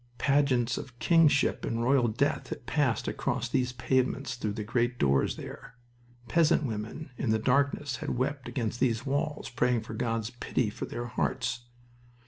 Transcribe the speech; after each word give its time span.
Pageants 0.17 0.79
of 0.79 0.97
kingship 0.97 1.63
and 1.63 1.83
royal 1.83 2.07
death 2.07 2.47
had 2.47 2.65
passed 2.65 3.07
across 3.07 3.47
these 3.47 3.71
pavements 3.71 4.33
through 4.33 4.53
the 4.53 4.63
great 4.63 4.97
doors 4.97 5.35
there. 5.35 5.75
Peasant 6.27 6.63
women, 6.63 7.11
in 7.19 7.29
the 7.29 7.37
darkness, 7.37 7.97
had 7.97 8.17
wept 8.17 8.47
against 8.47 8.79
these 8.79 9.05
walls, 9.05 9.47
praying 9.49 9.81
for 9.81 9.93
God's 9.93 10.31
pity 10.31 10.71
for 10.71 10.87
their 10.87 11.05
hearts. 11.05 11.65